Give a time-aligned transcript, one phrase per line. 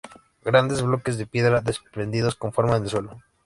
[0.43, 3.19] Grandes bloques de piedra desprendidos conforman el suelo.